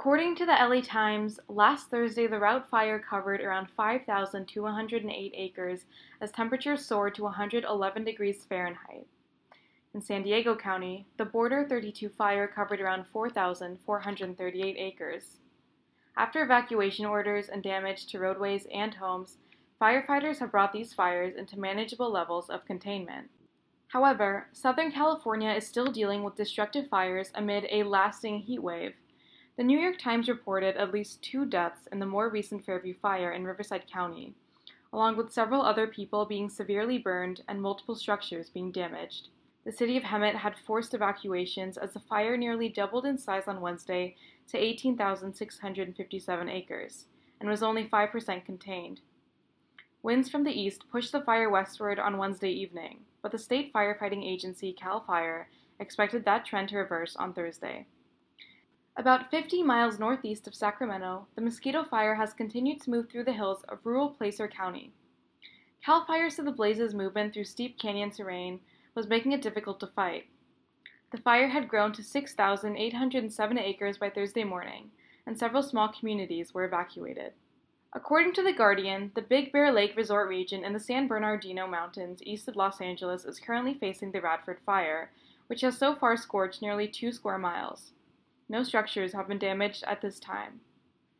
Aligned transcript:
According 0.00 0.36
to 0.36 0.46
the 0.46 0.52
LA 0.52 0.80
Times, 0.80 1.38
last 1.46 1.90
Thursday 1.90 2.26
the 2.26 2.38
route 2.38 2.66
fire 2.70 2.98
covered 2.98 3.42
around 3.42 3.68
5,208 3.68 5.34
acres 5.36 5.84
as 6.22 6.32
temperatures 6.32 6.86
soared 6.86 7.14
to 7.16 7.24
111 7.24 8.04
degrees 8.04 8.46
Fahrenheit. 8.48 9.06
In 9.92 10.00
San 10.00 10.22
Diego 10.22 10.56
County, 10.56 11.06
the 11.18 11.26
Border 11.26 11.66
32 11.68 12.08
fire 12.08 12.48
covered 12.48 12.80
around 12.80 13.08
4,438 13.12 14.76
acres. 14.78 15.36
After 16.16 16.42
evacuation 16.42 17.04
orders 17.04 17.50
and 17.50 17.62
damage 17.62 18.06
to 18.06 18.18
roadways 18.18 18.66
and 18.72 18.94
homes, 18.94 19.36
firefighters 19.78 20.38
have 20.38 20.50
brought 20.50 20.72
these 20.72 20.94
fires 20.94 21.36
into 21.36 21.60
manageable 21.60 22.10
levels 22.10 22.48
of 22.48 22.64
containment. 22.64 23.28
However, 23.88 24.46
Southern 24.54 24.92
California 24.92 25.50
is 25.50 25.66
still 25.66 25.92
dealing 25.92 26.22
with 26.22 26.36
destructive 26.36 26.88
fires 26.88 27.30
amid 27.34 27.66
a 27.70 27.82
lasting 27.82 28.38
heat 28.38 28.62
wave. 28.62 28.94
The 29.56 29.64
New 29.64 29.78
York 29.78 29.98
Times 29.98 30.28
reported 30.28 30.76
at 30.76 30.92
least 30.92 31.22
two 31.22 31.44
deaths 31.44 31.88
in 31.92 31.98
the 31.98 32.06
more 32.06 32.28
recent 32.28 32.64
Fairview 32.64 32.94
fire 32.94 33.32
in 33.32 33.44
Riverside 33.44 33.90
County, 33.90 34.34
along 34.92 35.16
with 35.16 35.32
several 35.32 35.62
other 35.62 35.86
people 35.86 36.24
being 36.24 36.48
severely 36.48 36.98
burned 36.98 37.42
and 37.48 37.60
multiple 37.60 37.94
structures 37.94 38.48
being 38.48 38.72
damaged. 38.72 39.28
The 39.64 39.72
city 39.72 39.96
of 39.96 40.04
Hemet 40.04 40.36
had 40.36 40.56
forced 40.56 40.94
evacuations 40.94 41.76
as 41.76 41.92
the 41.92 42.00
fire 42.00 42.36
nearly 42.36 42.68
doubled 42.68 43.04
in 43.04 43.18
size 43.18 43.46
on 43.46 43.60
Wednesday 43.60 44.16
to 44.48 44.56
18,657 44.56 46.48
acres 46.48 47.06
and 47.40 47.48
was 47.48 47.62
only 47.62 47.84
5% 47.84 48.44
contained. 48.44 49.00
Winds 50.02 50.30
from 50.30 50.44
the 50.44 50.58
east 50.58 50.84
pushed 50.90 51.12
the 51.12 51.20
fire 51.20 51.50
westward 51.50 51.98
on 51.98 52.16
Wednesday 52.16 52.50
evening, 52.50 53.00
but 53.20 53.32
the 53.32 53.38
state 53.38 53.72
firefighting 53.72 54.24
agency 54.24 54.72
CAL 54.72 55.04
FIRE 55.06 55.48
expected 55.78 56.24
that 56.24 56.46
trend 56.46 56.70
to 56.70 56.78
reverse 56.78 57.16
on 57.16 57.34
Thursday. 57.34 57.86
About 58.96 59.30
50 59.30 59.62
miles 59.62 59.98
northeast 59.98 60.46
of 60.46 60.54
Sacramento, 60.54 61.26
the 61.34 61.40
mosquito 61.40 61.84
fire 61.84 62.16
has 62.16 62.32
continued 62.32 62.80
to 62.82 62.90
move 62.90 63.08
through 63.08 63.24
the 63.24 63.32
hills 63.32 63.62
of 63.68 63.78
rural 63.84 64.10
Placer 64.10 64.48
County. 64.48 64.92
CAL 65.84 66.04
FIRE 66.04 66.28
said 66.28 66.44
the 66.44 66.52
blaze's 66.52 66.92
movement 66.92 67.32
through 67.32 67.44
steep 67.44 67.78
canyon 67.78 68.10
terrain 68.10 68.60
was 68.94 69.08
making 69.08 69.32
it 69.32 69.40
difficult 69.40 69.80
to 69.80 69.86
fight. 69.86 70.26
The 71.12 71.18
fire 71.18 71.48
had 71.48 71.68
grown 71.68 71.92
to 71.92 72.02
6,807 72.02 73.58
acres 73.58 73.96
by 73.96 74.10
Thursday 74.10 74.44
morning, 74.44 74.90
and 75.24 75.38
several 75.38 75.62
small 75.62 75.88
communities 75.88 76.52
were 76.52 76.64
evacuated. 76.64 77.32
According 77.92 78.34
to 78.34 78.42
The 78.42 78.52
Guardian, 78.52 79.12
the 79.14 79.22
Big 79.22 79.52
Bear 79.52 79.72
Lake 79.72 79.96
resort 79.96 80.28
region 80.28 80.64
in 80.64 80.72
the 80.72 80.80
San 80.80 81.08
Bernardino 81.08 81.66
Mountains 81.66 82.22
east 82.24 82.48
of 82.48 82.56
Los 82.56 82.80
Angeles 82.80 83.24
is 83.24 83.40
currently 83.40 83.74
facing 83.74 84.12
the 84.12 84.20
Radford 84.20 84.58
Fire, 84.66 85.10
which 85.46 85.62
has 85.62 85.78
so 85.78 85.94
far 85.94 86.16
scorched 86.16 86.60
nearly 86.60 86.86
two 86.86 87.12
square 87.12 87.38
miles. 87.38 87.92
No 88.50 88.64
structures 88.64 89.12
have 89.12 89.28
been 89.28 89.38
damaged 89.38 89.84
at 89.86 90.00
this 90.00 90.18
time. 90.18 90.60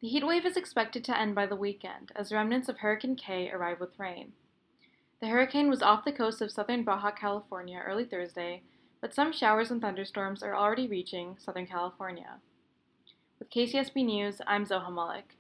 The 0.01 0.09
heat 0.09 0.27
wave 0.27 0.45
is 0.45 0.57
expected 0.57 1.05
to 1.05 1.17
end 1.17 1.37
by 1.37 1.47
the 1.47 1.55
weekend 1.55 2.11
as 2.17 2.33
remnants 2.33 2.69
of 2.69 2.79
Hurricane 2.79 3.15
Kay 3.15 3.49
arrive 3.53 3.79
with 3.79 4.01
rain. 4.01 4.33
The 5.21 5.29
hurricane 5.29 5.71
was 5.71 5.81
off 5.81 6.05
the 6.05 6.11
coast 6.11 6.41
of 6.41 6.51
southern 6.51 6.83
Baja 6.83 7.13
California 7.13 7.81
early 7.87 8.05
Thursday, 8.05 8.65
but 9.01 9.15
some 9.15 9.31
showers 9.31 9.71
and 9.71 9.81
thunderstorms 9.81 10.43
are 10.43 10.57
already 10.57 10.89
reaching 10.89 11.37
Southern 11.39 11.69
California. 11.69 12.41
With 13.39 13.49
KCSB 13.51 14.05
News, 14.05 14.41
I'm 14.49 14.67
Zoha 14.67 14.93
Malik. 14.93 15.37